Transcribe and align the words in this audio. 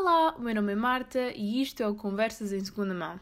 Olá, 0.00 0.32
o 0.38 0.40
meu 0.40 0.54
nome 0.54 0.74
é 0.74 0.76
Marta 0.76 1.32
e 1.34 1.60
isto 1.60 1.82
é 1.82 1.88
o 1.88 1.92
Conversas 1.92 2.52
em 2.52 2.64
Segunda 2.64 2.94
Mão. 2.94 3.18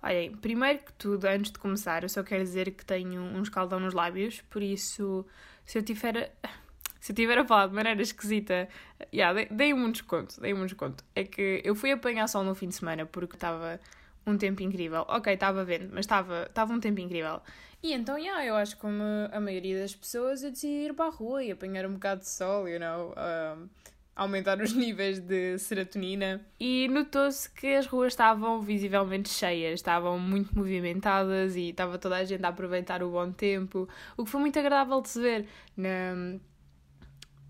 Olhem, 0.00 0.36
primeiro 0.36 0.78
que 0.78 0.92
tudo, 0.92 1.24
antes 1.24 1.50
de 1.50 1.58
começar, 1.58 2.04
eu 2.04 2.08
só 2.08 2.22
quero 2.22 2.44
dizer 2.44 2.70
que 2.70 2.86
tenho 2.86 3.20
um 3.20 3.42
escaldão 3.42 3.80
nos 3.80 3.92
lábios, 3.92 4.42
por 4.42 4.62
isso, 4.62 5.26
se 5.66 5.76
eu 5.76 5.82
tiver. 5.82 6.32
Se 7.00 7.12
eu 7.12 7.16
tiver 7.16 7.38
a 7.38 7.44
falar 7.46 7.66
de 7.66 7.74
maneira 7.74 8.02
esquisita, 8.02 8.68
yeah, 9.12 9.48
deem-me 9.50 9.82
um 9.82 9.90
desconto, 9.90 10.38
deem-me 10.38 10.60
um 10.60 10.66
desconto. 10.66 11.02
É 11.14 11.24
que 11.24 11.62
eu 11.64 11.74
fui 11.74 11.90
apanhar 11.90 12.28
sol 12.28 12.44
no 12.44 12.54
fim 12.54 12.68
de 12.68 12.74
semana 12.74 13.06
porque 13.06 13.36
estava 13.36 13.80
um 14.26 14.36
tempo 14.36 14.62
incrível. 14.62 15.04
Ok, 15.08 15.32
estava 15.32 15.64
vendo, 15.64 15.90
mas 15.92 16.04
estava, 16.04 16.50
um 16.70 16.80
tempo 16.80 17.00
incrível. 17.00 17.40
E 17.82 17.92
então, 17.92 18.18
yeah, 18.18 18.44
eu 18.44 18.54
acho 18.56 18.76
que 18.76 18.82
como 18.82 19.02
a 19.32 19.40
maioria 19.40 19.80
das 19.80 19.94
pessoas, 19.94 20.42
eu 20.42 20.50
decidi 20.50 20.86
ir 20.86 20.94
para 20.94 21.06
a 21.06 21.10
rua 21.10 21.42
e 21.42 21.50
apanhar 21.50 21.86
um 21.86 21.94
bocado 21.94 22.20
de 22.20 22.28
sol, 22.28 22.68
you 22.68 22.78
know, 22.78 23.14
um, 23.16 23.68
aumentar 24.14 24.60
os 24.60 24.72
níveis 24.76 25.18
de 25.18 25.58
serotonina. 25.58 26.40
E 26.58 26.88
notou-se 26.88 27.48
que 27.48 27.74
as 27.74 27.86
ruas 27.86 28.12
estavam 28.12 28.60
visivelmente 28.60 29.30
cheias, 29.30 29.80
estavam 29.80 30.18
muito 30.18 30.54
movimentadas 30.54 31.56
e 31.56 31.70
estava 31.70 31.98
toda 31.98 32.16
a 32.16 32.24
gente 32.24 32.44
a 32.44 32.48
aproveitar 32.48 33.02
o 33.02 33.10
bom 33.10 33.32
tempo, 33.32 33.88
o 34.16 34.24
que 34.24 34.30
foi 34.30 34.40
muito 34.40 34.58
agradável 34.58 35.00
de 35.00 35.08
se 35.08 35.20
ver. 35.20 35.46
Na, 35.74 36.38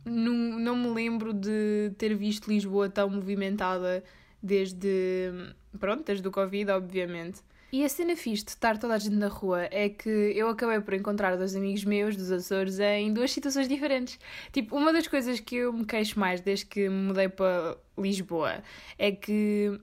não, 0.04 0.32
não 0.58 0.76
me 0.76 0.88
lembro 0.88 1.32
de 1.32 1.92
ter 1.98 2.14
visto 2.14 2.48
Lisboa 2.48 2.88
tão 2.88 3.10
movimentada 3.10 4.02
desde, 4.42 5.32
pronto, 5.78 6.04
desde 6.04 6.26
o 6.26 6.30
Covid, 6.30 6.70
obviamente. 6.70 7.40
E 7.72 7.84
a 7.84 7.88
cena 7.88 8.16
fixe 8.16 8.44
de 8.44 8.50
estar 8.50 8.78
toda 8.78 8.94
a 8.94 8.98
gente 8.98 9.14
na 9.14 9.28
rua 9.28 9.68
é 9.70 9.88
que 9.88 10.08
eu 10.08 10.48
acabei 10.48 10.80
por 10.80 10.92
encontrar 10.92 11.36
dois 11.36 11.54
amigos 11.54 11.84
meus 11.84 12.16
dos 12.16 12.32
Açores 12.32 12.80
em 12.80 13.12
duas 13.12 13.30
situações 13.30 13.68
diferentes. 13.68 14.18
Tipo, 14.50 14.76
uma 14.76 14.92
das 14.92 15.06
coisas 15.06 15.38
que 15.38 15.54
eu 15.56 15.72
me 15.72 15.84
queixo 15.84 16.18
mais 16.18 16.40
desde 16.40 16.66
que 16.66 16.88
me 16.88 17.08
mudei 17.08 17.28
para 17.28 17.76
Lisboa 17.96 18.64
é 18.98 19.12
que 19.12 19.80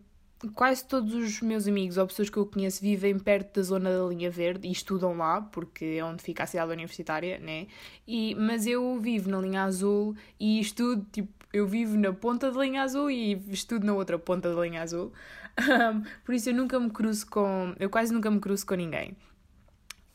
quase 0.53 0.85
todos 0.85 1.13
os 1.13 1.41
meus 1.41 1.65
amigos 1.65 1.97
ou 1.97 2.05
pessoas 2.05 2.29
que 2.29 2.37
eu 2.37 2.45
conheço 2.45 2.81
vivem 2.81 3.17
perto 3.17 3.55
da 3.55 3.61
zona 3.63 3.89
da 3.89 4.05
linha 4.05 4.29
verde 4.29 4.67
e 4.67 4.71
estudam 4.71 5.15
lá, 5.15 5.41
porque 5.41 5.97
é 5.97 6.03
onde 6.03 6.21
fica 6.21 6.43
a 6.43 6.45
cidade 6.45 6.71
universitária, 6.71 7.39
né? 7.39 7.67
E, 8.05 8.35
mas 8.35 8.67
eu 8.67 8.99
vivo 8.99 9.29
na 9.29 9.39
linha 9.39 9.63
azul 9.63 10.13
e 10.39 10.59
estudo, 10.59 11.05
tipo, 11.11 11.36
eu 11.57 11.67
vivo 11.67 11.97
na 11.97 12.13
ponta 12.13 12.51
da 12.51 12.61
linha 12.61 12.83
azul 12.83 13.09
e 13.11 13.33
estudo 13.49 13.85
na 13.85 13.93
outra 13.93 14.17
ponta 14.17 14.53
da 14.53 14.61
linha 14.61 14.81
azul. 14.81 15.11
Um, 15.59 16.03
por 16.23 16.35
isso 16.35 16.49
eu 16.49 16.53
nunca 16.53 16.79
me 16.79 16.89
cruzo 16.89 17.27
com. 17.27 17.73
Eu 17.79 17.89
quase 17.89 18.13
nunca 18.13 18.29
me 18.29 18.39
cruzo 18.39 18.65
com 18.65 18.75
ninguém. 18.75 19.15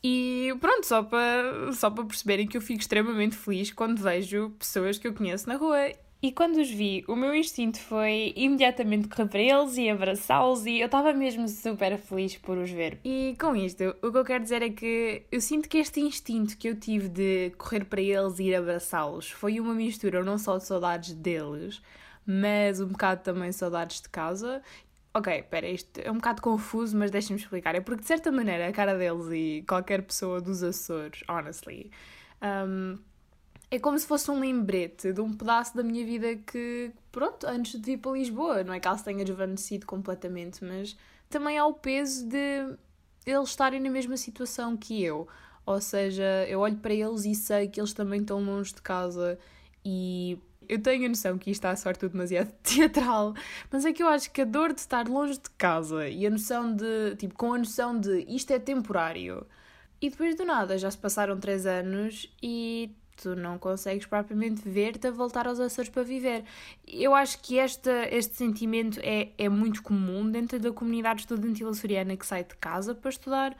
E 0.03 0.53
pronto, 0.59 0.85
só 0.85 1.01
para 1.03 1.71
só 1.73 1.89
para 1.89 2.03
perceberem 2.03 2.47
que 2.47 2.57
eu 2.57 2.61
fico 2.61 2.81
extremamente 2.81 3.35
feliz 3.35 3.71
quando 3.71 4.01
vejo 4.01 4.49
pessoas 4.59 4.97
que 4.97 5.07
eu 5.07 5.13
conheço 5.13 5.47
na 5.47 5.55
rua 5.55 5.77
e 6.23 6.31
quando 6.31 6.55
os 6.55 6.71
vi, 6.71 7.03
o 7.05 7.17
meu 7.17 7.35
instinto 7.35 7.77
foi 7.77 8.31
imediatamente 8.37 9.09
correr 9.09 9.27
para 9.27 9.41
eles 9.41 9.75
e 9.75 9.89
abraçá-los 9.89 10.65
e 10.65 10.79
eu 10.79 10.85
estava 10.85 11.11
mesmo 11.11 11.49
super 11.49 11.97
feliz 11.97 12.37
por 12.37 12.57
os 12.57 12.71
ver. 12.71 12.97
E 13.03 13.35
com 13.37 13.53
isto, 13.53 13.93
o 14.01 14.09
que 14.09 14.17
eu 14.17 14.23
quero 14.23 14.41
dizer 14.41 14.61
é 14.61 14.69
que 14.69 15.23
eu 15.29 15.41
sinto 15.41 15.67
que 15.67 15.77
este 15.77 15.99
instinto 15.99 16.57
que 16.57 16.69
eu 16.69 16.79
tive 16.79 17.09
de 17.09 17.51
correr 17.57 17.83
para 17.83 18.01
eles 18.01 18.39
e 18.39 18.43
ir 18.43 18.55
abraçá-los 18.55 19.31
foi 19.31 19.59
uma 19.59 19.73
mistura 19.73 20.23
não 20.23 20.37
só 20.37 20.57
de 20.57 20.63
saudades 20.63 21.13
deles, 21.13 21.81
mas 22.25 22.79
um 22.79 22.87
bocado 22.87 23.21
também 23.21 23.51
saudades 23.51 23.99
de 23.99 24.07
casa. 24.07 24.61
Ok, 25.13 25.39
espera, 25.39 25.67
isto 25.67 25.99
é 25.99 26.09
um 26.09 26.15
bocado 26.15 26.41
confuso, 26.41 26.97
mas 26.97 27.11
deixem-me 27.11 27.41
explicar. 27.41 27.75
É 27.75 27.81
porque, 27.81 27.99
de 27.99 28.07
certa 28.07 28.31
maneira, 28.31 28.69
a 28.69 28.71
cara 28.71 28.97
deles 28.97 29.27
e 29.29 29.65
qualquer 29.67 30.01
pessoa 30.01 30.39
dos 30.39 30.63
Açores, 30.63 31.21
honestly, 31.27 31.91
um, 32.41 32.97
é 33.73 33.79
como 33.79 33.97
se 33.97 34.05
fosse 34.05 34.29
um 34.29 34.39
lembrete 34.39 35.11
de 35.11 35.19
um 35.19 35.33
pedaço 35.33 35.75
da 35.75 35.81
minha 35.81 36.05
vida 36.05 36.35
que, 36.35 36.91
pronto, 37.11 37.47
antes 37.47 37.71
de 37.71 37.83
vir 37.83 37.97
para 37.97 38.11
Lisboa, 38.11 38.63
não 38.63 38.71
é 38.71 38.79
que 38.79 38.87
ela 38.87 38.95
se 38.95 39.03
tenha 39.03 39.25
desvanecido 39.25 39.87
completamente, 39.87 40.63
mas 40.63 40.95
também 41.27 41.57
há 41.57 41.65
o 41.65 41.73
peso 41.73 42.23
de 42.27 42.77
eles 43.25 43.49
estarem 43.49 43.79
na 43.79 43.89
mesma 43.89 44.15
situação 44.15 44.77
que 44.77 45.03
eu. 45.03 45.27
Ou 45.65 45.81
seja, 45.81 46.45
eu 46.47 46.59
olho 46.59 46.77
para 46.77 46.93
eles 46.93 47.25
e 47.25 47.33
sei 47.33 47.67
que 47.67 47.81
eles 47.81 47.93
também 47.93 48.21
estão 48.21 48.45
longe 48.45 48.75
de 48.75 48.81
casa 48.83 49.39
e 49.83 50.37
eu 50.69 50.79
tenho 50.79 51.07
a 51.07 51.09
noção 51.09 51.39
que 51.39 51.49
isto 51.49 51.61
está 51.61 51.71
a 51.71 51.75
sorte 51.75 52.07
demasiado 52.07 52.51
teatral, 52.61 53.33
mas 53.71 53.85
é 53.85 53.91
que 53.91 54.03
eu 54.03 54.07
acho 54.07 54.29
que 54.29 54.41
a 54.41 54.45
dor 54.45 54.71
de 54.71 54.81
estar 54.81 55.07
longe 55.07 55.39
de 55.39 55.49
casa 55.49 56.07
e 56.07 56.27
a 56.27 56.29
noção 56.29 56.75
de, 56.75 57.15
tipo, 57.15 57.33
com 57.33 57.53
a 57.53 57.57
noção 57.57 57.99
de 57.99 58.23
isto 58.29 58.51
é 58.51 58.59
temporário. 58.59 59.47
E 59.99 60.11
depois 60.11 60.35
do 60.35 60.45
nada 60.45 60.77
já 60.77 60.91
se 60.91 60.97
passaram 60.99 61.39
três 61.39 61.65
anos 61.65 62.31
e 62.39 62.95
tu 63.15 63.35
não 63.35 63.57
consegues 63.57 64.05
propriamente 64.05 64.67
ver-te 64.67 65.07
a 65.07 65.11
voltar 65.11 65.47
aos 65.47 65.59
Açores 65.59 65.89
para 65.89 66.03
viver. 66.03 66.43
Eu 66.87 67.13
acho 67.13 67.39
que 67.41 67.59
esta, 67.59 68.07
este 68.09 68.35
sentimento 68.35 68.99
é, 69.03 69.29
é 69.37 69.49
muito 69.49 69.81
comum 69.83 70.29
dentro 70.29 70.59
da 70.59 70.71
comunidade 70.71 71.21
estudantil 71.21 71.69
açoriana 71.69 72.15
que 72.17 72.25
sai 72.25 72.43
de 72.43 72.55
casa 72.55 72.95
para 72.95 73.09
estudar, 73.09 73.57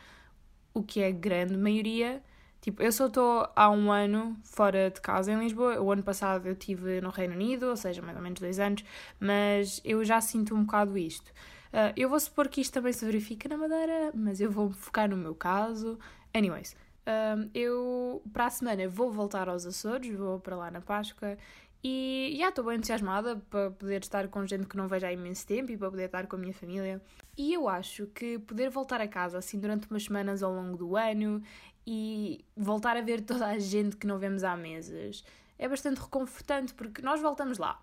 o 0.74 0.82
que 0.82 1.02
é 1.02 1.12
grande 1.12 1.58
maioria. 1.58 2.22
Tipo, 2.62 2.82
eu 2.82 2.92
só 2.94 3.08
estou 3.08 3.46
há 3.56 3.70
um 3.70 3.92
ano 3.92 4.38
fora 4.44 4.90
de 4.90 5.02
casa 5.02 5.32
em 5.34 5.40
Lisboa. 5.40 5.82
O 5.82 5.92
ano 5.92 6.02
passado 6.02 6.48
eu 6.48 6.54
estive 6.54 7.02
no 7.02 7.10
Reino 7.10 7.34
Unido, 7.34 7.68
ou 7.68 7.76
seja, 7.76 8.02
mais 8.02 8.16
ou 8.16 8.24
menos 8.24 8.40
dois 8.40 8.58
anos, 8.58 8.86
mas 9.20 9.82
eu 9.84 10.04
já 10.06 10.22
sinto 10.22 10.56
um 10.56 10.64
bocado 10.64 10.98
isto. 10.98 11.30
Uh, 11.74 11.92
eu 11.98 12.08
vou 12.08 12.20
supor 12.20 12.48
que 12.48 12.62
isto 12.62 12.72
também 12.72 12.94
se 12.94 13.04
verifica 13.04 13.50
na 13.50 13.58
Madeira, 13.58 14.12
mas 14.16 14.40
eu 14.40 14.50
vou 14.50 14.72
focar 14.72 15.10
no 15.10 15.18
meu 15.18 15.36
caso. 15.36 16.00
Anyways, 16.34 16.76
um, 17.08 17.50
eu, 17.54 18.22
para 18.32 18.46
a 18.46 18.50
semana, 18.50 18.88
vou 18.88 19.12
voltar 19.12 19.50
aos 19.50 19.66
Açores, 19.66 20.16
vou 20.16 20.40
para 20.40 20.56
lá 20.56 20.72
na 20.72 20.82
Páscoa 20.82 21.38
e 21.84 22.36
já 22.40 22.50
estou 22.50 22.64
bem 22.64 22.78
entusiasmada 22.78 23.36
para 23.50 23.72
poder 23.72 24.02
estar 24.02 24.28
com 24.30 24.46
gente 24.48 24.68
que 24.68 24.78
não 24.78 24.88
vejo 24.88 25.06
há 25.06 25.12
imenso 25.12 25.46
tempo 25.46 25.72
e 25.72 25.78
para 25.78 25.92
poder 25.92 26.06
estar 26.06 26.28
com 26.28 26.38
a 26.38 26.40
minha 26.40 26.54
família. 26.54 27.02
E 27.38 27.54
eu 27.54 27.68
acho 27.68 28.08
que 28.08 28.40
poder 28.40 28.70
voltar 28.70 29.02
a 29.02 29.08
casa 29.08 29.38
assim 29.38 29.60
durante 29.60 29.90
umas 29.90 30.06
semanas 30.06 30.42
ao 30.42 30.54
longo 30.54 30.78
do 30.78 30.96
ano 30.96 31.44
e 31.86 32.46
voltar 32.56 32.96
a 32.96 33.02
ver 33.02 33.22
toda 33.22 33.48
a 33.48 33.60
gente 33.60 33.98
que 33.98 34.08
não 34.08 34.18
vemos 34.18 34.44
há 34.46 34.56
meses 34.56 35.26
é 35.60 35.68
bastante 35.68 36.00
reconfortante 36.00 36.74
porque 36.74 37.02
nós 37.02 37.22
voltamos 37.22 37.58
lá. 37.58 37.82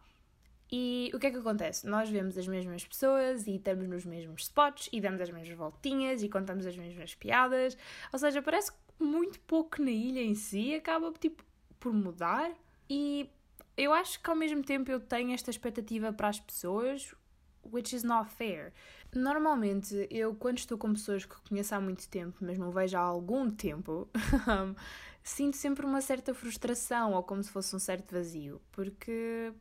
E 0.73 1.11
o 1.13 1.19
que 1.19 1.27
é 1.27 1.31
que 1.31 1.37
acontece? 1.37 1.87
Nós 1.87 2.09
vemos 2.09 2.39
as 2.39 2.47
mesmas 2.47 2.85
pessoas 2.85 3.47
e 3.47 3.57
estamos 3.57 3.89
nos 3.89 4.05
mesmos 4.05 4.43
spots 4.43 4.89
e 4.93 5.01
damos 5.01 5.21
as 5.21 5.31
mesmas 5.31 5.57
voltinhas 5.57 6.23
e 6.23 6.29
contamos 6.29 6.65
as 6.65 6.77
mesmas 6.77 7.15
piadas. 7.15 7.77
Ou 8.13 8.19
seja, 8.19 8.41
parece 8.41 8.71
que 8.73 8.79
muito 9.03 9.41
pouco 9.41 9.83
na 9.83 9.91
ilha 9.91 10.21
em 10.21 10.35
si 10.35 10.75
acaba 10.75 11.13
tipo 11.13 11.45
por 11.79 11.93
mudar 11.93 12.53
e 12.89 13.31
eu 13.77 13.93
acho 13.93 14.23
que 14.23 14.29
ao 14.29 14.37
mesmo 14.37 14.63
tempo 14.63 14.91
eu 14.91 15.01
tenho 15.01 15.33
esta 15.33 15.51
expectativa 15.51 16.13
para 16.13 16.29
as 16.29 16.39
pessoas 16.39 17.15
which 17.65 17.95
is 17.95 18.03
not 18.03 18.31
fair. 18.31 18.73
Normalmente 19.15 20.07
eu 20.11 20.35
quando 20.35 20.59
estou 20.59 20.79
com 20.79 20.93
pessoas 20.93 21.25
que 21.25 21.35
conheço 21.49 21.75
há 21.75 21.81
muito 21.81 22.09
tempo, 22.09 22.37
mas 22.41 22.59
não 22.59 22.71
vejo 22.71 22.97
há 22.97 23.01
algum 23.01 23.51
tempo, 23.51 24.09
sinto 25.23 25.57
sempre 25.57 25.85
uma 25.85 26.01
certa 26.01 26.35
frustração 26.35 27.13
ou 27.13 27.23
como 27.23 27.43
se 27.43 27.51
fosse 27.51 27.75
um 27.75 27.79
certo 27.79 28.13
vazio, 28.13 28.61
porque 28.73 29.53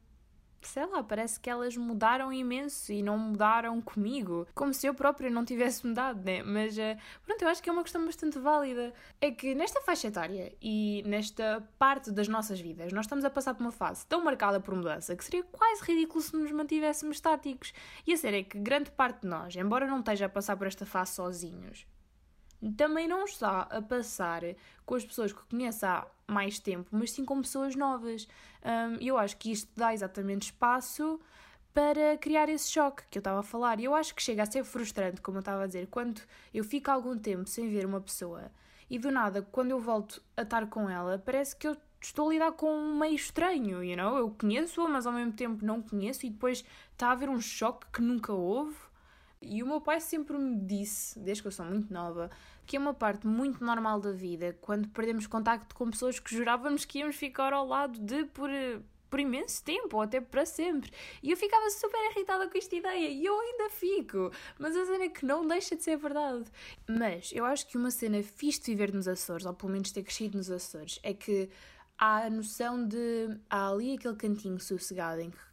sei 0.68 0.86
lá, 0.86 1.04
parece 1.04 1.40
que 1.40 1.50
elas 1.50 1.76
mudaram 1.78 2.32
imenso 2.32 2.92
e 2.92 3.02
não 3.02 3.18
mudaram 3.18 3.80
comigo. 3.82 4.48
Como 4.54 4.74
se 4.74 4.88
eu 4.88 4.94
própria 4.94 5.30
não 5.30 5.46
tivesse 5.46 5.86
mudado, 5.86 6.24
né? 6.24 6.44
Mas 6.44 6.78
uh, 6.78 6.98
pronto, 7.26 7.42
eu 7.42 7.48
acho 7.48 7.62
que 7.62 7.70
é 7.70 7.74
uma 7.74 7.84
questão 7.84 8.06
bastante 8.06 8.40
válida. 8.40 8.94
É 9.22 9.32
que 9.32 9.56
nesta 9.56 9.82
faixa 9.82 10.08
etária 10.08 10.54
e 10.62 11.04
nesta 11.06 11.68
parte 11.78 12.12
das 12.12 12.28
nossas 12.28 12.60
vidas, 12.60 12.92
nós 12.92 13.06
estamos 13.06 13.26
a 13.26 13.30
passar 13.30 13.54
por 13.54 13.62
uma 13.62 13.72
fase 13.72 14.06
tão 14.06 14.24
marcada 14.24 14.60
por 14.60 14.76
mudança 14.76 15.16
que 15.16 15.24
seria 15.24 15.44
quase 15.44 15.84
ridículo 15.84 16.22
se 16.22 16.36
nos 16.36 16.52
mantivéssemos 16.52 17.18
estáticos. 17.18 17.74
E 18.06 18.14
a 18.14 18.18
ser 18.18 18.34
é 18.34 18.44
que 18.44 18.60
grande 18.60 18.92
parte 18.92 19.22
de 19.22 19.28
nós, 19.28 19.56
embora 19.56 19.88
não 19.88 20.00
esteja 20.00 20.26
a 20.26 20.30
passar 20.30 20.58
por 20.58 20.68
esta 20.68 20.86
fase 20.86 21.14
sozinhos, 21.14 21.86
também 22.76 23.08
não 23.08 23.24
está 23.24 23.62
a 23.62 23.82
passar 23.82 24.42
com 24.86 24.96
as 24.96 25.06
pessoas 25.06 25.32
que 25.32 25.44
conheço 25.46 25.86
há 25.86 26.08
mais 26.30 26.60
tempo, 26.60 26.88
mas 26.92 27.12
sim 27.12 27.26
com 27.26 27.42
pessoas 27.42 27.76
novas. 27.76 28.28
Um, 28.64 29.04
eu 29.04 29.18
acho 29.18 29.38
que 29.38 29.52
isto 29.52 29.70
dá 29.76 29.94
exatamente 29.94 30.44
espaço 30.44 31.20
para 31.74 32.18
criar 32.18 32.50
esse 32.50 32.70
choque 32.72 33.04
que 33.10 33.18
eu 33.18 33.22
estava 33.22 33.40
a 33.40 33.44
falar. 33.44 33.80
E 33.80 33.86
eu 33.86 33.96
acho 33.96 34.14
que 34.14 34.22
chega 34.22 34.44
a 34.44 34.46
ser 34.46 34.64
frustrante, 34.64 35.22
como 35.22 35.38
eu 35.38 35.42
estava 35.42 35.64
a 35.64 35.68
dizer, 35.68 35.88
quando 35.88 36.22
eu 36.54 36.64
fico 36.64 36.92
algum 36.92 37.18
tempo 37.18 37.48
sem 37.48 37.70
ver 37.70 37.86
uma 37.86 38.02
pessoa 38.02 38.52
e 38.90 38.98
do 38.98 39.12
nada, 39.12 39.42
quando 39.52 39.72
eu 39.72 39.80
volto 39.80 40.22
a 40.36 40.42
estar 40.42 40.66
com 40.68 40.90
ela, 40.90 41.22
parece 41.24 41.56
que 41.56 41.68
eu 41.68 41.78
estou 42.02 42.30
a 42.30 42.34
lidar 42.34 42.52
com 42.54 42.72
um 42.72 42.98
meio 42.98 43.16
estranho, 43.16 43.84
you 43.84 43.96
know? 43.96 44.18
Eu 44.18 44.32
conheço-a, 44.32 44.88
mas 44.88 45.06
ao 45.06 45.14
mesmo 45.14 45.34
tempo 45.34 45.64
não 45.64 45.82
conheço 45.82 46.26
e 46.26 46.30
depois 46.30 46.64
está 46.92 47.10
a 47.10 47.12
haver 47.12 47.30
um 47.30 47.40
choque 47.40 47.86
que 47.94 48.02
nunca 48.02 48.34
houve. 48.34 48.76
E 49.42 49.64
o 49.64 49.68
meu 49.68 49.80
pai 49.80 50.02
sempre 50.02 50.38
me 50.38 50.60
disse, 50.60 51.18
desde 51.18 51.42
que 51.42 51.48
eu 51.48 51.52
sou 51.52 51.66
muito 51.66 51.94
nova, 51.94 52.30
que 52.66 52.76
é 52.76 52.80
uma 52.80 52.94
parte 52.94 53.26
muito 53.26 53.64
normal 53.64 54.00
da 54.00 54.12
vida 54.12 54.58
quando 54.62 54.90
perdemos 54.90 55.28
contacto 55.28 55.74
com 55.74 55.90
pessoas 55.90 56.20
que 56.20 56.36
jurávamos 56.36 56.84
que 56.86 57.00
íamos 57.00 57.16
ficar 57.16 57.54
ao 57.54 57.66
lado 57.66 58.00
de 58.00 58.26
por 58.26 58.50
por 59.10 59.20
imenso 59.20 59.64
tempo 59.64 59.98
ou 59.98 60.04
até 60.04 60.22
para 60.22 60.46
sempre. 60.46 60.92
E 61.24 61.32
eu 61.32 61.38
ficava 61.38 61.70
super 61.72 62.00
irritada 62.12 62.48
com 62.48 62.58
esta 62.58 62.76
ideia 62.76 63.10
e 63.10 63.26
eu 63.26 63.40
ainda 63.40 63.70
fico. 63.72 64.32
Mas 64.58 64.76
a 64.76 64.86
cena 64.86 65.06
é 65.06 65.10
que 65.10 65.26
não 65.26 65.48
deixa 65.48 65.76
de 65.76 65.84
ser 65.84 65.98
verdade. 65.98 66.46
Mas 66.88 67.32
eu 67.34 67.44
acho 67.46 67.68
que 67.68 67.78
uma 67.78 67.92
cena 67.92 68.22
fixe 68.22 68.62
de 68.62 68.68
viver 68.68 68.94
nos 68.94 69.08
Açores, 69.08 69.46
ou 69.46 69.54
pelo 69.54 69.72
menos 69.72 69.92
ter 69.92 70.04
crescido 70.04 70.38
nos 70.38 70.52
Açores, 70.52 71.00
é 71.02 71.14
que 71.14 71.50
há 71.98 72.26
a 72.26 72.30
noção 72.30 72.88
de. 72.88 73.38
há 73.50 73.70
ali 73.70 73.96
aquele 73.96 74.16
cantinho 74.16 74.60
sossegado 74.60 75.22
em 75.22 75.32
que 75.32 75.49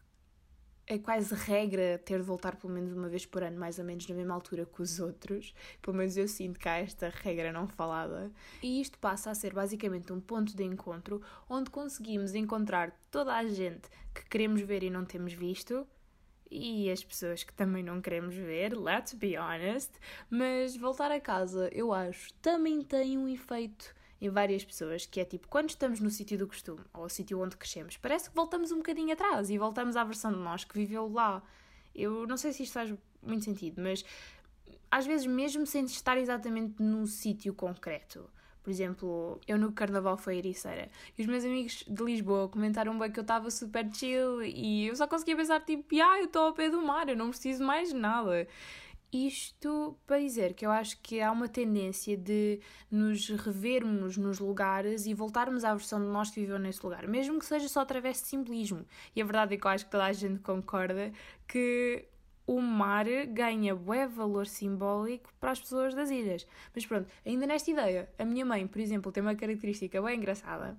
é 0.87 0.99
quase 0.99 1.35
regra 1.35 1.99
ter 2.05 2.21
de 2.21 2.25
voltar 2.25 2.55
pelo 2.57 2.73
menos 2.73 2.93
uma 2.93 3.09
vez 3.09 3.27
por 3.27 3.43
ano, 3.43 3.59
mais 3.59 3.79
ou 3.79 3.85
menos 3.85 4.07
na 4.07 4.15
mesma 4.15 4.35
altura 4.35 4.65
que 4.65 4.81
os 4.81 5.01
outros. 5.01 5.53
Pelo 5.83 5.97
menos 5.97 6.17
eu 6.17 6.29
sinto 6.29 6.61
que 6.61 6.69
há 6.69 6.79
esta 6.79 7.09
regra 7.09 7.53
não 7.53 7.67
falada. 7.67 8.31
E 8.63 8.81
isto 8.81 8.99
passa 8.99 9.31
a 9.31 9.35
ser 9.35 9.53
basicamente 9.53 10.13
um 10.13 10.21
ponto 10.21 10.57
de 10.57 10.63
encontro 10.63 11.21
onde 11.49 11.71
conseguimos 11.71 12.35
encontrar 12.35 12.97
toda 13.11 13.35
a 13.35 13.45
gente 13.47 13.89
que 14.15 14.25
queremos 14.27 14.61
ver 14.61 14.85
e 14.85 14.91
não 14.91 15.05
temos 15.05 15.33
visto. 15.33 15.87
E 16.49 16.89
as 16.89 17.03
pessoas 17.03 17.43
que 17.43 17.53
também 17.53 17.83
não 17.83 18.01
queremos 18.01 18.37
ver, 18.37 18.77
let's 18.79 19.13
be 19.13 19.37
honest. 19.37 19.91
Mas 20.31 20.77
voltar 20.77 21.11
a 21.11 21.19
casa, 21.19 21.69
eu 21.73 21.93
acho, 21.93 22.33
também 22.35 22.83
tem 22.83 23.19
um 23.19 23.27
efeito 23.27 23.96
em 24.21 24.29
várias 24.31 24.65
pessoas, 24.65 25.07
que 25.07 25.21
é 25.21 25.25
tipo, 25.25 25.49
quando 25.49 25.71
estamos 25.71 26.01
no 26.01 26.11
sítio 26.11 26.39
do 26.39 26.47
costume, 26.47 26.81
ou 26.95 27.05
o 27.05 27.09
sítio 27.09 27.41
onde 27.41 27.57
crescemos, 27.57 27.97
parece 27.97 28.31
que 28.31 28.37
voltamos 28.37 28.73
um 28.73 28.79
bocadinho 28.79 29.13
atrás 29.13 29.51
e 29.51 29.59
voltamos 29.59 29.97
à 29.97 30.05
versão 30.05 30.33
de 30.33 30.39
nós 30.39 30.65
que 30.65 30.75
viveu 30.75 31.11
lá. 31.13 31.43
Eu 31.95 32.27
não 32.27 32.37
sei 32.37 32.53
se 32.53 32.63
isto 32.63 32.73
faz 32.73 32.95
muito 33.23 33.45
sentido, 33.45 33.81
mas 33.83 34.05
às 34.91 35.07
vezes 35.07 35.27
mesmo 35.27 35.67
sem 35.67 35.85
estar 35.85 36.17
exatamente 36.17 36.83
no 36.83 37.07
sítio 37.07 37.53
concreto. 37.53 38.29
Por 38.63 38.71
exemplo, 38.71 39.41
eu 39.47 39.57
no 39.59 39.71
carnaval 39.71 40.17
fui 40.17 40.39
Ericeira 40.39 40.91
e 41.17 41.23
os 41.23 41.29
meus 41.29 41.45
amigos 41.45 41.85
de 41.87 42.03
Lisboa 42.03 42.49
comentaram 42.49 42.99
bem 42.99 43.13
que 43.13 43.21
eu 43.21 43.23
estava 43.23 43.49
super 43.49 43.89
chill 43.95 44.43
e 44.43 44.89
eu 44.89 44.97
só 44.97 45.07
conseguia 45.07 45.37
pensar 45.37 45.61
tipo, 45.61 45.95
ah, 46.03 46.19
eu 46.19 46.25
estou 46.25 46.47
ao 46.47 46.53
pé 46.53 46.69
do 46.69 46.83
mar, 46.83 47.09
eu 47.09 47.17
não 47.17 47.31
preciso 47.31 47.63
mais 47.63 47.93
nada. 47.93 48.49
Isto 49.25 49.97
para 50.07 50.19
dizer 50.21 50.53
que 50.53 50.67
eu 50.67 50.71
acho 50.71 51.01
que 51.01 51.23
há 51.23 51.33
uma 51.33 51.49
tendência 51.49 52.19
de 52.19 52.61
nos 52.91 53.31
revermos 53.31 54.19
nos 54.19 54.39
lugares 54.39 55.07
e 55.07 55.15
voltarmos 55.15 55.65
à 55.65 55.75
versão 55.75 55.99
de 55.99 56.07
nós 56.07 56.31
que 56.31 56.41
viveu 56.41 56.59
nesse 56.59 56.85
lugar, 56.85 57.09
mesmo 57.09 57.39
que 57.39 57.47
seja 57.47 57.67
só 57.67 57.81
através 57.81 58.21
de 58.21 58.29
simbolismo. 58.29 58.85
E 59.15 59.23
a 59.23 59.25
verdade 59.25 59.55
é 59.55 59.57
que 59.57 59.67
eu 59.67 59.71
acho 59.71 59.87
que 59.87 59.91
toda 59.91 60.05
a 60.05 60.13
gente 60.13 60.41
concorda 60.41 61.11
que 61.49 62.07
o 62.47 62.61
mar 62.61 63.07
ganha 63.29 63.75
bué 63.75 64.07
valor 64.07 64.47
simbólico 64.47 65.33
para 65.41 65.53
as 65.53 65.61
pessoas 65.61 65.95
das 65.95 66.11
ilhas. 66.11 66.47
Mas 66.75 66.85
pronto, 66.85 67.09
ainda 67.25 67.47
nesta 67.47 67.71
ideia, 67.71 68.11
a 68.19 68.25
minha 68.25 68.45
mãe, 68.45 68.67
por 68.67 68.81
exemplo, 68.81 69.11
tem 69.11 69.23
uma 69.23 69.35
característica 69.35 70.03
bem 70.03 70.19
engraçada, 70.19 70.77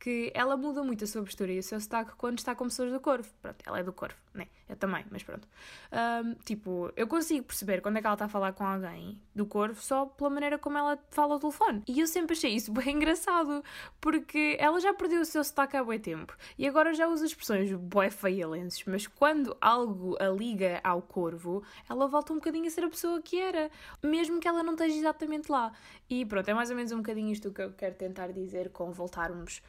que 0.00 0.32
ela 0.34 0.56
muda 0.56 0.82
muito 0.82 1.04
a 1.04 1.06
sua 1.06 1.22
postura 1.22 1.52
e 1.52 1.58
o 1.58 1.62
seu 1.62 1.78
sotaque 1.78 2.12
quando 2.16 2.38
está 2.38 2.54
com 2.54 2.64
pessoas 2.64 2.90
do 2.90 2.98
Corvo. 2.98 3.30
Pronto, 3.42 3.58
ela 3.66 3.78
é 3.78 3.82
do 3.82 3.92
Corvo, 3.92 4.16
né? 4.32 4.46
Eu 4.66 4.74
também, 4.74 5.04
mas 5.10 5.22
pronto. 5.22 5.46
Um, 5.92 6.34
tipo, 6.36 6.90
eu 6.96 7.06
consigo 7.06 7.44
perceber 7.44 7.82
quando 7.82 7.98
é 7.98 8.00
que 8.00 8.06
ela 8.06 8.14
está 8.14 8.24
a 8.24 8.28
falar 8.28 8.54
com 8.54 8.64
alguém 8.64 9.20
do 9.34 9.44
Corvo 9.44 9.80
só 9.82 10.06
pela 10.06 10.30
maneira 10.30 10.58
como 10.58 10.78
ela 10.78 10.98
fala 11.10 11.34
ao 11.34 11.40
telefone. 11.40 11.82
E 11.86 12.00
eu 12.00 12.06
sempre 12.06 12.34
achei 12.34 12.54
isso 12.54 12.72
bem 12.72 12.96
engraçado, 12.96 13.62
porque 14.00 14.56
ela 14.58 14.80
já 14.80 14.94
perdeu 14.94 15.20
o 15.20 15.24
seu 15.24 15.44
sotaque 15.44 15.76
há 15.76 15.84
bem 15.84 15.98
tempo 15.98 16.34
e 16.56 16.66
agora 16.66 16.94
já 16.94 17.06
usa 17.06 17.26
expressões 17.26 17.70
bué 17.72 18.08
feialenses, 18.08 18.82
mas 18.86 19.06
quando 19.06 19.54
algo 19.60 20.16
a 20.18 20.28
liga 20.28 20.80
ao 20.82 21.02
Corvo, 21.02 21.62
ela 21.88 22.08
volta 22.08 22.32
um 22.32 22.36
bocadinho 22.36 22.66
a 22.66 22.70
ser 22.70 22.84
a 22.84 22.88
pessoa 22.88 23.20
que 23.20 23.38
era, 23.38 23.70
mesmo 24.02 24.40
que 24.40 24.48
ela 24.48 24.62
não 24.62 24.72
esteja 24.72 24.96
exatamente 24.96 25.52
lá. 25.52 25.72
E 26.08 26.24
pronto, 26.24 26.48
é 26.48 26.54
mais 26.54 26.70
ou 26.70 26.76
menos 26.76 26.90
um 26.90 26.98
bocadinho 26.98 27.30
isto 27.30 27.52
que 27.52 27.60
eu 27.60 27.72
quero 27.72 27.94
tentar 27.96 28.28
dizer 28.28 28.70
com 28.70 28.90
voltarmos 28.92 29.60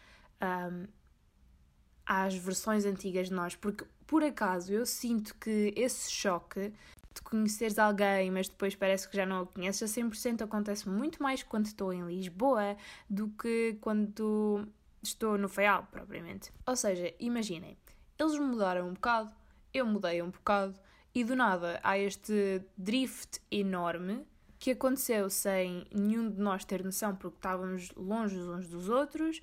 um, 0.41 0.87
às 2.05 2.35
versões 2.35 2.85
antigas 2.85 3.29
de 3.29 3.33
nós, 3.33 3.55
porque 3.55 3.85
por 4.05 4.23
acaso 4.23 4.73
eu 4.73 4.85
sinto 4.85 5.35
que 5.35 5.73
esse 5.75 6.11
choque 6.11 6.73
de 7.13 7.21
conheceres 7.21 7.77
alguém, 7.77 8.31
mas 8.31 8.47
depois 8.47 8.75
parece 8.75 9.07
que 9.07 9.15
já 9.15 9.25
não 9.25 9.41
a 9.41 9.45
conheces, 9.45 9.97
a 9.97 10.01
100% 10.01 10.41
acontece 10.43 10.87
muito 10.87 11.21
mais 11.21 11.43
quando 11.43 11.65
estou 11.65 11.93
em 11.93 12.05
Lisboa 12.05 12.77
do 13.09 13.29
que 13.29 13.77
quando 13.81 14.67
estou 15.03 15.37
no 15.37 15.49
Feial, 15.49 15.87
propriamente. 15.91 16.51
Ou 16.65 16.75
seja, 16.75 17.13
imaginem, 17.19 17.77
eles 18.17 18.37
mudaram 18.37 18.87
um 18.87 18.93
bocado, 18.93 19.33
eu 19.73 19.85
mudei 19.85 20.21
um 20.21 20.29
bocado, 20.29 20.75
e 21.13 21.23
do 21.23 21.35
nada 21.35 21.79
há 21.83 21.97
este 21.97 22.61
drift 22.77 23.41
enorme 23.51 24.25
que 24.57 24.71
aconteceu 24.71 25.29
sem 25.29 25.85
nenhum 25.93 26.29
de 26.29 26.39
nós 26.39 26.63
ter 26.63 26.83
noção 26.83 27.15
porque 27.15 27.37
estávamos 27.37 27.91
longe 27.95 28.37
uns 28.37 28.67
dos 28.67 28.87
outros 28.87 29.41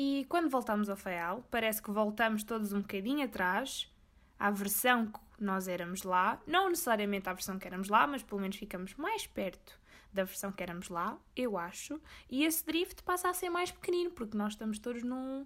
e 0.00 0.24
quando 0.28 0.48
voltamos 0.48 0.88
ao 0.88 0.96
Faial, 0.96 1.44
parece 1.50 1.82
que 1.82 1.90
voltamos 1.90 2.44
todos 2.44 2.72
um 2.72 2.82
bocadinho 2.82 3.24
atrás, 3.24 3.92
à 4.38 4.48
versão 4.48 5.06
que 5.06 5.18
nós 5.40 5.66
éramos 5.66 6.04
lá. 6.04 6.40
Não 6.46 6.68
necessariamente 6.68 7.28
à 7.28 7.32
versão 7.32 7.58
que 7.58 7.66
éramos 7.66 7.88
lá, 7.88 8.06
mas 8.06 8.22
pelo 8.22 8.40
menos 8.40 8.56
ficamos 8.56 8.94
mais 8.94 9.26
perto 9.26 9.76
da 10.12 10.22
versão 10.22 10.52
que 10.52 10.62
éramos 10.62 10.88
lá, 10.88 11.18
eu 11.34 11.58
acho. 11.58 12.00
E 12.30 12.44
esse 12.44 12.64
drift 12.64 13.02
passa 13.02 13.28
a 13.28 13.34
ser 13.34 13.50
mais 13.50 13.72
pequenino, 13.72 14.12
porque 14.12 14.38
nós 14.38 14.52
estamos 14.52 14.78
todos 14.78 15.02
num. 15.02 15.44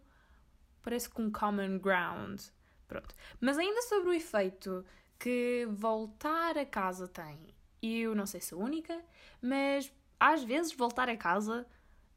parece 0.83 1.09
que 1.09 1.23
um 1.23 1.31
common 1.31 1.79
ground. 1.79 2.39
Pronto. 2.87 3.15
Mas 3.41 3.57
ainda 3.57 3.81
sobre 3.81 4.11
o 4.11 4.13
efeito 4.13 4.85
que 5.19 5.67
voltar 5.71 6.59
a 6.59 6.67
casa 6.67 7.09
tem. 7.09 7.39
Eu 7.81 8.15
não 8.15 8.27
sei 8.27 8.43
se 8.43 8.49
sou 8.49 8.61
única, 8.61 9.03
mas 9.41 9.91
às 10.21 10.45
vezes 10.45 10.75
voltar 10.75 11.09
a 11.09 11.17
casa 11.17 11.67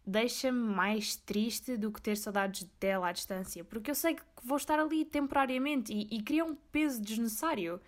deixa-me 0.06 0.60
mais 0.60 1.16
triste 1.16 1.78
do 1.78 1.92
que 1.92 2.02
ter 2.02 2.16
saudades 2.16 2.68
dela 2.80 3.10
à 3.10 3.12
distância, 3.12 3.64
porque 3.64 3.90
eu 3.90 3.96
sei 3.96 4.16
que 4.16 4.24
vou 4.44 4.58
estar 4.58 4.80
ali 4.80 5.04
temporariamente 5.04 5.92
e, 5.92 6.18
e 6.18 6.22
cria 6.22 6.46
um 6.46 6.56
peso 6.56 7.02
desnecessário. 7.02 7.82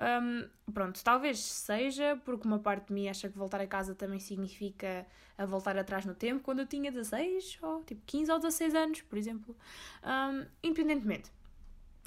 Um, 0.00 0.48
pronto, 0.72 1.02
talvez 1.02 1.40
seja 1.40 2.20
porque 2.24 2.46
uma 2.46 2.60
parte 2.60 2.86
de 2.86 2.92
mim 2.94 3.08
acha 3.08 3.28
que 3.28 3.36
voltar 3.36 3.60
a 3.60 3.66
casa 3.66 3.96
também 3.96 4.20
significa 4.20 5.04
a 5.36 5.44
voltar 5.44 5.76
atrás 5.76 6.04
no 6.04 6.14
tempo, 6.14 6.42
quando 6.42 6.60
eu 6.60 6.66
tinha 6.66 6.90
16 6.90 7.58
ou 7.62 7.82
tipo 7.82 8.00
15 8.06 8.30
ou 8.30 8.38
16 8.38 8.74
anos, 8.74 9.02
por 9.02 9.18
exemplo. 9.18 9.56
Um, 10.04 10.46
independentemente. 10.62 11.32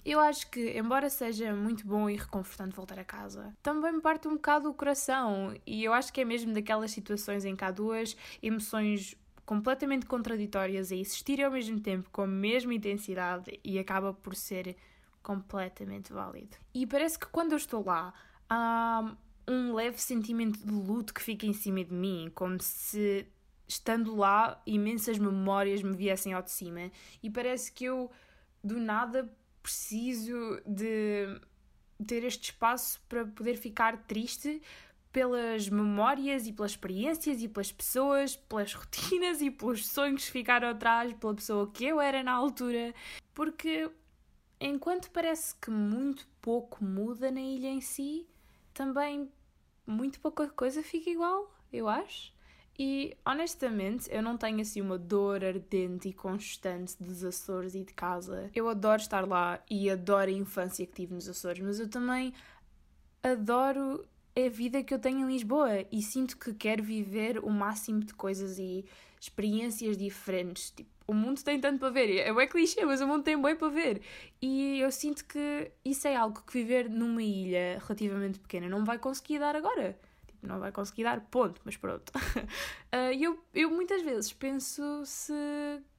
Eu 0.04 0.19
acho 0.19 0.50
que, 0.50 0.75
embora 0.75 1.09
seja 1.12 1.54
muito 1.54 1.86
bom 1.86 2.09
e 2.09 2.15
reconfortante 2.15 2.75
voltar 2.75 2.97
a 2.97 3.04
casa, 3.04 3.56
também 3.62 3.92
me 3.92 4.01
parte 4.01 4.27
um 4.27 4.33
bocado 4.33 4.68
o 4.68 4.74
coração. 4.74 5.54
E 5.65 5.83
eu 5.83 5.94
acho 5.94 6.12
que 6.12 6.21
é 6.21 6.25
mesmo 6.25 6.54
daquelas 6.54 6.89
situações 6.92 7.45
em 7.45 7.56
que 7.56 7.63
há 7.63 7.69
duas 7.69 8.18
emoções 8.42 9.15
completamente 9.45 10.05
contraditórias 10.05 10.91
a 10.91 10.95
existir 10.95 11.43
ao 11.43 11.51
mesmo 11.51 11.79
tempo 11.79 12.09
com 12.11 12.21
a 12.21 12.27
mesma 12.27 12.73
intensidade 12.73 13.59
e 13.63 13.79
acaba 13.79 14.13
por 14.13 14.35
ser 14.35 14.75
completamente 15.21 16.11
válido. 16.11 16.57
E 16.73 16.85
parece 16.85 17.19
que 17.19 17.27
quando 17.27 17.51
eu 17.51 17.57
estou 17.57 17.83
lá 17.85 18.13
há 18.49 19.15
um 19.47 19.73
leve 19.73 20.01
sentimento 20.01 20.59
de 20.59 20.71
luto 20.71 21.13
que 21.13 21.21
fica 21.21 21.45
em 21.45 21.53
cima 21.53 21.83
de 21.83 21.93
mim, 21.93 22.31
como 22.33 22.61
se 22.61 23.27
estando 23.67 24.15
lá 24.15 24.61
imensas 24.66 25.18
memórias 25.18 25.81
me 25.81 25.95
viessem 25.95 26.33
ao 26.33 26.42
de 26.42 26.51
cima 26.51 26.92
e 27.23 27.30
parece 27.30 27.71
que 27.71 27.85
eu 27.85 28.11
do 28.63 28.80
nada 28.80 29.31
preciso 29.63 30.61
de 30.66 31.39
ter 32.06 32.23
este 32.23 32.51
espaço 32.51 33.01
para 33.07 33.25
poder 33.25 33.57
ficar 33.57 33.97
triste 34.06 34.61
pelas 35.11 35.68
memórias 35.69 36.47
e 36.47 36.53
pelas 36.53 36.71
experiências 36.71 37.41
e 37.41 37.47
pelas 37.47 37.71
pessoas, 37.71 38.35
pelas 38.35 38.73
rotinas 38.75 39.41
e 39.41 39.51
pelos 39.51 39.87
sonhos 39.87 40.25
que 40.25 40.31
ficaram 40.31 40.69
atrás, 40.69 41.13
pela 41.13 41.35
pessoa 41.35 41.69
que 41.71 41.85
eu 41.85 41.99
era 41.99 42.23
na 42.23 42.31
altura, 42.31 42.94
porque 43.33 43.89
enquanto 44.59 45.11
parece 45.11 45.56
que 45.56 45.69
muito 45.69 46.27
pouco 46.41 46.83
muda 46.83 47.31
na 47.31 47.41
ilha 47.41 47.68
em 47.68 47.81
si, 47.81 48.27
também 48.73 49.30
muito 49.85 50.19
pouca 50.19 50.47
coisa 50.47 50.81
fica 50.81 51.09
igual, 51.09 51.53
eu 51.71 51.89
acho. 51.89 52.33
E 52.80 53.15
honestamente, 53.25 54.09
eu 54.11 54.23
não 54.23 54.37
tenho 54.37 54.61
assim 54.61 54.81
uma 54.81 54.97
dor 54.97 55.44
ardente 55.44 56.07
e 56.07 56.13
constante 56.13 56.95
dos 56.99 57.23
Açores 57.23 57.75
e 57.75 57.83
de 57.83 57.94
casa. 57.94 58.49
Eu 58.56 58.69
adoro 58.69 59.01
estar 59.01 59.27
lá 59.27 59.61
e 59.69 59.89
adoro 59.89 60.30
a 60.30 60.33
infância 60.33 60.85
que 60.85 60.94
tive 60.94 61.13
nos 61.13 61.27
Açores, 61.27 61.61
mas 61.61 61.80
eu 61.80 61.89
também 61.89 62.33
adoro 63.21 64.03
a 64.35 64.50
vida 64.50 64.83
que 64.83 64.94
eu 64.94 65.00
tenho 65.00 65.19
em 65.19 65.33
Lisboa 65.33 65.85
e 65.92 66.02
sinto 66.02 66.38
que 66.38 66.54
quero 66.54 66.83
viver 66.83 67.40
o 67.40 67.50
máximo 67.50 68.02
de 68.02 68.14
coisas 68.14 68.57
e 68.59 68.85
experiências 69.19 69.97
diferentes. 69.97 70.71
Tipo, 70.71 70.90
o 71.07 71.14
mundo 71.14 71.44
tem 71.44 71.59
tanto 71.59 71.80
para 71.80 71.90
ver. 71.90 72.18
É 72.18 72.33
bem 72.33 72.47
clichê, 72.47 72.85
mas 72.85 73.02
o 73.02 73.07
mundo 73.07 73.23
tem 73.23 73.40
bem 73.40 73.56
para 73.56 73.68
ver. 73.69 74.02
E 74.42 74.80
eu 74.80 74.92
sinto 74.92 75.26
que 75.26 75.71
isso 75.83 76.07
é 76.07 76.16
algo 76.16 76.42
que 76.42 76.54
viver 76.54 76.90
numa 76.90 77.21
ilha 77.21 77.80
relativamente 77.81 78.40
pequena 78.40 78.69
não 78.69 78.85
vai 78.85 78.97
conseguir 78.97 79.40
dar 79.40 79.56
agora. 79.56 79.97
Tipo, 80.26 80.47
não 80.47 80.59
vai 80.59 80.71
conseguir 80.71 81.04
dar, 81.04 81.19
ponto, 81.21 81.61
mas 81.66 81.76
pronto. 81.76 82.09
uh, 82.09 83.14
eu, 83.19 83.44
eu 83.54 83.69
muitas 83.69 84.02
vezes 84.02 84.31
penso 84.31 85.04
se 85.06 85.33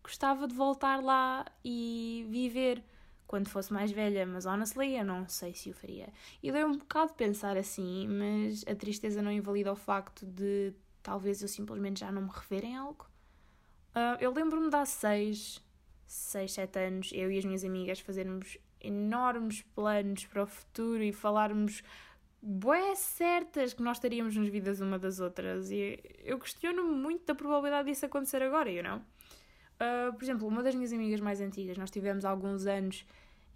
gostava 0.03 0.49
de 0.49 0.55
voltar 0.55 1.03
lá 1.03 1.45
e 1.65 2.27
viver 2.29 2.83
quando 3.33 3.49
fosse 3.49 3.73
mais 3.73 3.91
velha, 3.91 4.27
mas 4.27 4.45
honestly 4.45 4.95
eu 4.95 5.07
não 5.07 5.27
sei 5.27 5.55
se 5.55 5.71
o 5.71 5.73
faria. 5.73 6.12
E 6.43 6.53
deu 6.53 6.67
um 6.67 6.77
bocado 6.77 7.12
de 7.12 7.17
pensar 7.17 7.57
assim, 7.57 8.07
mas 8.07 8.62
a 8.69 8.75
tristeza 8.75 9.23
não 9.23 9.33
invalida 9.33 9.73
o 9.73 9.75
facto 9.75 10.27
de 10.27 10.75
talvez 11.03 11.41
eu 11.41 11.49
simplesmente 11.49 12.01
já 12.01 12.12
não 12.12 12.21
me 12.21 12.31
rever 12.31 12.62
em 12.62 12.77
algo. 12.77 13.07
Uh, 13.97 14.21
eu 14.21 14.35
lembro-me 14.35 14.69
de 14.69 14.77
há 14.77 14.85
seis, 14.85 15.65
6, 16.05 16.53
7 16.53 16.79
anos, 16.79 17.11
eu 17.15 17.33
e 17.33 17.39
as 17.39 17.45
minhas 17.47 17.65
amigas 17.65 18.01
fazermos 18.01 18.59
enormes 18.83 19.62
planos 19.75 20.27
para 20.27 20.43
o 20.43 20.47
futuro 20.47 21.03
e 21.03 21.11
falarmos 21.11 21.83
boas 22.43 22.99
certas 22.99 23.73
que 23.73 23.83
nós 23.83 23.97
estaríamos 23.97 24.37
nas 24.37 24.49
vidas 24.49 24.83
uma 24.83 24.99
das 24.99 25.21
outras. 25.21 25.71
E 25.71 25.99
eu 26.23 26.39
questiono 26.39 26.85
muito 26.85 27.25
da 27.25 27.35
probabilidade 27.35 27.89
disso 27.89 28.05
acontecer 28.05 28.43
agora, 28.43 28.71
you 28.71 28.83
know? 28.83 29.01
Uh, 29.83 30.12
por 30.12 30.23
exemplo, 30.23 30.47
uma 30.47 30.62
das 30.62 30.77
minhas 30.77 30.93
amigas 30.93 31.21
mais 31.21 31.41
antigas, 31.41 31.77
nós 31.77 31.91
tivemos 31.91 32.25
alguns 32.25 32.67
anos 32.67 33.05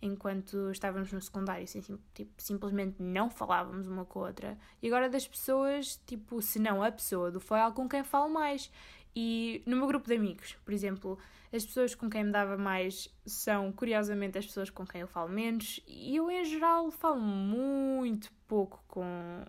enquanto 0.03 0.71
estávamos 0.71 1.13
no 1.13 1.21
secundário, 1.21 1.65
assim, 1.65 1.81
tipo, 2.15 2.33
simplesmente 2.37 3.01
não 3.01 3.31
falávamos 3.31 3.87
uma 3.87 4.05
com 4.05 4.25
a 4.25 4.27
outra. 4.27 4.59
E 4.83 4.89
agora 4.89 5.09
das 5.09 5.27
pessoas, 5.27 6.01
tipo, 6.05 6.43
se 6.43 6.59
não 6.59 6.83
a 6.83 6.91
pessoa 6.91 7.31
do 7.31 7.41
foil 7.41 7.73
com 7.73 7.89
quem 7.89 8.03
falo 8.03 8.29
mais. 8.29 8.71
E 9.15 9.63
no 9.65 9.77
meu 9.77 9.87
grupo 9.87 10.07
de 10.07 10.15
amigos, 10.15 10.57
por 10.65 10.75
exemplo, 10.75 11.19
as 11.53 11.65
pessoas 11.65 11.95
com 11.95 12.11
quem 12.11 12.25
me 12.25 12.33
dava 12.33 12.57
mais 12.59 13.09
são, 13.25 13.73
curiosamente, 13.73 14.37
as 14.37 14.47
pessoas 14.47 14.69
com 14.69 14.85
quem 14.85 15.01
eu 15.01 15.09
falo 15.09 15.31
menos. 15.31 15.81
E 15.87 16.17
eu, 16.17 16.31
em 16.31 16.45
geral, 16.45 16.91
falo 16.91 17.21
muito 17.21 18.31
pouco 18.47 18.85
com, 18.87 19.45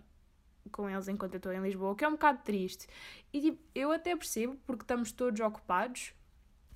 com 0.72 0.88
eles 0.88 1.08
enquanto 1.08 1.34
eu 1.34 1.38
estou 1.38 1.52
em 1.52 1.60
Lisboa, 1.60 1.90
o 1.90 1.94
que 1.94 2.04
é 2.04 2.08
um 2.08 2.12
bocado 2.12 2.40
triste. 2.42 2.86
E 3.32 3.40
tipo, 3.40 3.62
eu 3.74 3.92
até 3.92 4.16
percebo 4.16 4.56
porque 4.66 4.84
estamos 4.84 5.12
todos 5.12 5.40
ocupados. 5.40 6.14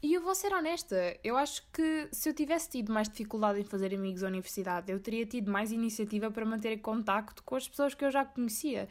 E 0.02 0.14
eu 0.14 0.21
vou 0.21 0.35
ser 0.35 0.52
honesta, 0.52 1.16
eu 1.23 1.37
acho 1.37 1.62
que 1.73 2.09
se 2.11 2.28
eu 2.28 2.35
tivesse 2.35 2.68
tido 2.68 2.92
mais 2.92 3.09
dificuldade 3.09 3.61
em 3.61 3.64
fazer 3.64 3.94
amigos 3.94 4.25
à 4.25 4.26
universidade, 4.26 4.90
eu 4.90 4.99
teria 4.99 5.25
tido 5.25 5.49
mais 5.49 5.71
iniciativa 5.71 6.28
para 6.28 6.44
manter 6.44 6.76
contacto 6.78 7.40
com 7.44 7.54
as 7.54 7.68
pessoas 7.68 7.94
que 7.94 8.04
eu 8.04 8.11
já 8.11 8.25
conhecia. 8.25 8.88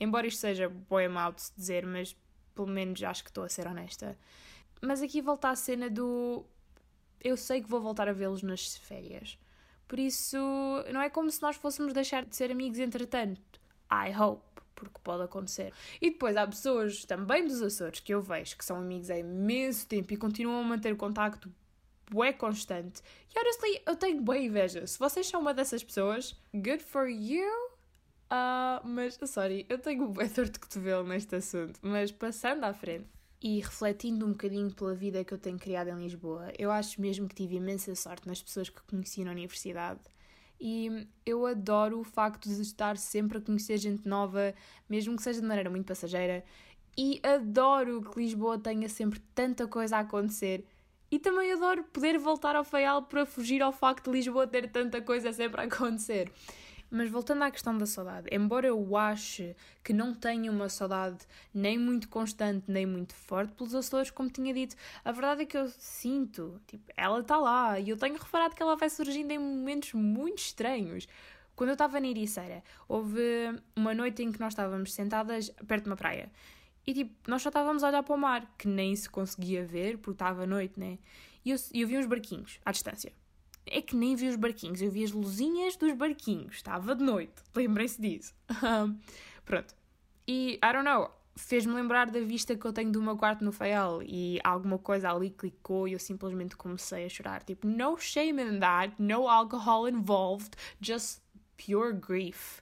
Embora 0.00 0.26
isto 0.26 0.40
seja 0.40 0.66
boa 0.66 1.06
mal 1.10 1.32
de 1.32 1.42
se 1.42 1.52
dizer, 1.54 1.84
mas 1.84 2.16
pelo 2.54 2.68
menos 2.68 3.02
acho 3.02 3.22
que 3.22 3.28
estou 3.28 3.44
a 3.44 3.50
ser 3.50 3.66
honesta. 3.66 4.18
Mas 4.80 5.02
aqui 5.02 5.20
volta 5.20 5.50
à 5.50 5.54
cena 5.54 5.90
do. 5.90 6.42
Eu 7.22 7.36
sei 7.36 7.60
que 7.60 7.68
vou 7.68 7.80
voltar 7.80 8.08
a 8.08 8.12
vê-los 8.14 8.42
nas 8.42 8.76
férias. 8.76 9.38
Por 9.86 9.98
isso, 9.98 10.38
não 10.90 11.02
é 11.02 11.10
como 11.10 11.30
se 11.30 11.42
nós 11.42 11.56
fôssemos 11.56 11.92
deixar 11.92 12.24
de 12.24 12.34
ser 12.34 12.50
amigos 12.50 12.78
entretanto. 12.78 13.60
I 13.92 14.10
hope, 14.18 14.55
porque 14.76 15.00
pode 15.02 15.24
acontecer. 15.24 15.72
E 16.00 16.10
depois 16.10 16.36
há 16.36 16.46
pessoas 16.46 17.04
também 17.04 17.44
dos 17.44 17.60
Açores 17.60 17.98
que 17.98 18.14
eu 18.14 18.22
vejo 18.22 18.56
que 18.56 18.64
são 18.64 18.76
amigos 18.76 19.10
há 19.10 19.18
imenso 19.18 19.88
tempo 19.88 20.12
e 20.12 20.16
continuam 20.16 20.60
a 20.60 20.64
manter 20.64 20.96
contacto 20.96 21.50
bué 22.10 22.32
constante. 22.32 23.02
E 23.34 23.38
honestly, 23.38 23.82
eu 23.86 23.96
tenho 23.96 24.22
boa 24.22 24.38
inveja. 24.38 24.86
Se 24.86 24.98
vocês 24.98 25.26
são 25.26 25.40
uma 25.40 25.52
dessas 25.52 25.82
pessoas, 25.82 26.36
good 26.54 26.82
for 26.82 27.08
you. 27.08 27.48
Uh, 28.30 28.84
mas, 28.84 29.18
sorry, 29.26 29.66
eu 29.68 29.78
tenho 29.78 30.08
bué 30.08 30.28
dor 30.30 30.48
de 30.48 30.58
cotovelo 30.58 31.06
neste 31.06 31.34
assunto. 31.36 31.78
Mas 31.82 32.12
passando 32.12 32.64
à 32.64 32.72
frente 32.72 33.08
e 33.42 33.60
refletindo 33.60 34.26
um 34.26 34.30
bocadinho 34.30 34.72
pela 34.72 34.94
vida 34.94 35.24
que 35.24 35.32
eu 35.32 35.38
tenho 35.38 35.58
criado 35.58 35.88
em 35.88 36.02
Lisboa, 36.02 36.52
eu 36.58 36.70
acho 36.70 37.00
mesmo 37.00 37.28
que 37.28 37.34
tive 37.34 37.56
imensa 37.56 37.94
sorte 37.94 38.26
nas 38.26 38.42
pessoas 38.42 38.68
que 38.68 38.82
conheci 38.82 39.24
na 39.24 39.30
universidade. 39.32 40.00
E 40.60 41.06
eu 41.24 41.46
adoro 41.46 42.00
o 42.00 42.04
facto 42.04 42.48
de 42.48 42.60
estar 42.62 42.96
sempre 42.96 43.38
a 43.38 43.40
conhecer 43.40 43.76
gente 43.78 44.08
nova, 44.08 44.54
mesmo 44.88 45.16
que 45.16 45.22
seja 45.22 45.40
de 45.40 45.46
maneira 45.46 45.68
muito 45.68 45.86
passageira. 45.86 46.44
E 46.96 47.20
adoro 47.22 48.02
que 48.02 48.20
Lisboa 48.20 48.58
tenha 48.58 48.88
sempre 48.88 49.20
tanta 49.34 49.66
coisa 49.66 49.98
a 49.98 50.00
acontecer. 50.00 50.64
E 51.10 51.18
também 51.18 51.52
adoro 51.52 51.84
poder 51.84 52.18
voltar 52.18 52.56
ao 52.56 52.64
Faial 52.64 53.02
para 53.02 53.26
fugir 53.26 53.62
ao 53.62 53.72
facto 53.72 54.10
de 54.10 54.16
Lisboa 54.16 54.46
ter 54.46 54.70
tanta 54.70 55.00
coisa 55.00 55.32
sempre 55.32 55.60
a 55.60 55.64
acontecer. 55.64 56.32
Mas 56.90 57.10
voltando 57.10 57.42
à 57.42 57.50
questão 57.50 57.76
da 57.76 57.84
saudade, 57.84 58.28
embora 58.30 58.68
eu 58.68 58.96
ache 58.96 59.56
que 59.82 59.92
não 59.92 60.14
tenha 60.14 60.50
uma 60.50 60.68
saudade 60.68 61.18
nem 61.52 61.76
muito 61.76 62.08
constante, 62.08 62.64
nem 62.68 62.86
muito 62.86 63.14
forte 63.14 63.52
pelos 63.54 63.74
Açores, 63.74 64.10
como 64.10 64.30
tinha 64.30 64.54
dito, 64.54 64.76
a 65.04 65.10
verdade 65.10 65.42
é 65.42 65.46
que 65.46 65.58
eu 65.58 65.68
sinto, 65.68 66.60
tipo, 66.66 66.84
ela 66.96 67.20
está 67.20 67.36
lá 67.38 67.78
e 67.80 67.88
eu 67.88 67.96
tenho 67.96 68.16
reparado 68.16 68.54
que 68.54 68.62
ela 68.62 68.76
vai 68.76 68.88
surgindo 68.88 69.32
em 69.32 69.38
momentos 69.38 69.94
muito 69.94 70.38
estranhos. 70.38 71.08
Quando 71.56 71.70
eu 71.70 71.74
estava 71.74 71.98
na 71.98 72.06
Ericeira, 72.06 72.62
houve 72.86 73.20
uma 73.74 73.94
noite 73.94 74.22
em 74.22 74.30
que 74.30 74.38
nós 74.38 74.52
estávamos 74.52 74.92
sentadas 74.92 75.50
perto 75.66 75.84
de 75.84 75.90
uma 75.90 75.96
praia. 75.96 76.30
E 76.86 76.94
tipo, 76.94 77.12
nós 77.28 77.42
só 77.42 77.48
estávamos 77.48 77.82
a 77.82 77.88
olhar 77.88 78.02
para 78.04 78.14
o 78.14 78.18
mar, 78.18 78.54
que 78.56 78.68
nem 78.68 78.94
se 78.94 79.10
conseguia 79.10 79.64
ver, 79.66 79.98
porque 79.98 80.12
estava 80.12 80.46
noite, 80.46 80.78
né? 80.78 80.98
E 81.44 81.50
eu, 81.50 81.56
eu 81.74 81.88
vi 81.88 81.98
uns 81.98 82.06
barquinhos 82.06 82.60
à 82.64 82.70
distância 82.70 83.12
é 83.66 83.82
que 83.82 83.96
nem 83.96 84.14
vi 84.14 84.28
os 84.28 84.36
barquinhos, 84.36 84.80
eu 84.80 84.90
vi 84.90 85.04
as 85.04 85.12
luzinhas 85.12 85.76
dos 85.76 85.92
barquinhos, 85.92 86.56
estava 86.56 86.94
de 86.94 87.02
noite, 87.02 87.34
lembrem-se 87.54 88.00
disso. 88.00 88.34
Pronto. 89.44 89.74
E, 90.26 90.54
I 90.54 90.72
don't 90.72 90.84
know, 90.84 91.10
fez-me 91.36 91.74
lembrar 91.74 92.10
da 92.10 92.20
vista 92.20 92.56
que 92.56 92.64
eu 92.64 92.72
tenho 92.72 92.90
do 92.90 93.02
meu 93.02 93.16
quarto 93.16 93.44
no 93.44 93.52
Faial 93.52 94.02
e 94.02 94.40
alguma 94.42 94.78
coisa 94.78 95.10
ali 95.10 95.30
clicou 95.30 95.86
e 95.86 95.92
eu 95.92 95.98
simplesmente 95.98 96.56
comecei 96.56 97.04
a 97.04 97.08
chorar. 97.08 97.42
Tipo, 97.42 97.66
no 97.66 97.96
shame 97.98 98.42
in 98.42 98.58
that, 98.58 98.94
no 98.98 99.28
alcohol 99.28 99.88
involved, 99.88 100.50
just 100.80 101.20
pure 101.56 101.92
grief. 101.94 102.60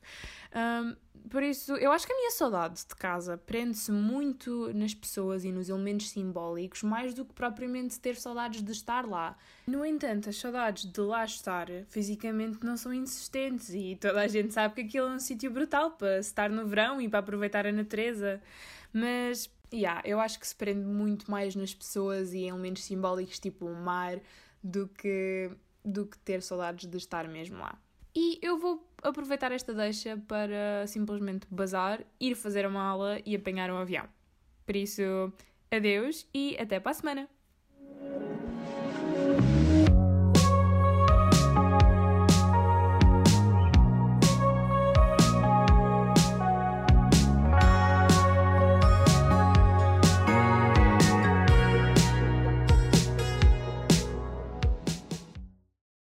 Um, 0.54 0.96
por 1.28 1.42
isso, 1.42 1.72
eu 1.76 1.90
acho 1.90 2.06
que 2.06 2.12
a 2.12 2.16
minha 2.16 2.30
saudade 2.30 2.80
de 2.86 2.94
casa 2.94 3.38
prende-se 3.38 3.90
muito 3.90 4.70
nas 4.74 4.92
pessoas 4.92 5.42
e 5.44 5.50
nos 5.50 5.68
elementos 5.68 6.10
simbólicos, 6.10 6.82
mais 6.82 7.14
do 7.14 7.24
que 7.24 7.32
propriamente 7.32 7.98
ter 7.98 8.14
saudades 8.16 8.62
de 8.62 8.72
estar 8.72 9.06
lá. 9.06 9.36
No 9.66 9.84
entanto, 9.84 10.28
as 10.28 10.36
saudades 10.36 10.84
de 10.84 11.00
lá 11.00 11.24
estar 11.24 11.66
fisicamente 11.88 12.62
não 12.62 12.76
são 12.76 12.92
insistentes 12.92 13.70
e 13.70 13.96
toda 13.98 14.20
a 14.20 14.28
gente 14.28 14.52
sabe 14.52 14.74
que 14.74 14.80
aquilo 14.82 15.08
é 15.08 15.10
um 15.12 15.18
sítio 15.18 15.50
brutal 15.50 15.92
para 15.92 16.18
estar 16.18 16.50
no 16.50 16.66
verão 16.66 17.00
e 17.00 17.08
para 17.08 17.20
aproveitar 17.20 17.66
a 17.66 17.72
natureza. 17.72 18.40
Mas, 18.92 19.50
yeah, 19.72 20.02
eu 20.04 20.20
acho 20.20 20.38
que 20.38 20.46
se 20.46 20.54
prende 20.54 20.84
muito 20.84 21.30
mais 21.30 21.56
nas 21.56 21.74
pessoas 21.74 22.34
e 22.34 22.40
em 22.40 22.48
elementos 22.48 22.84
simbólicos, 22.84 23.38
tipo 23.38 23.64
o 23.64 23.74
mar, 23.74 24.20
do 24.62 24.88
que, 24.88 25.50
do 25.82 26.06
que 26.06 26.18
ter 26.18 26.42
saudades 26.42 26.88
de 26.88 26.98
estar 26.98 27.26
mesmo 27.26 27.58
lá. 27.58 27.78
E 28.14 28.38
eu 28.40 28.58
vou 28.58 28.86
aproveitar 29.02 29.50
esta 29.50 29.74
deixa 29.74 30.16
para 30.28 30.86
simplesmente 30.86 31.46
bazar, 31.50 32.04
ir 32.20 32.34
fazer 32.36 32.64
a 32.64 32.70
mala 32.70 33.20
e 33.26 33.34
apanhar 33.34 33.70
um 33.70 33.76
avião. 33.76 34.08
Por 34.64 34.76
isso, 34.76 35.02
adeus 35.70 36.26
e 36.32 36.56
até 36.58 36.78
para 36.78 36.92
a 36.92 36.94
semana! 36.94 37.28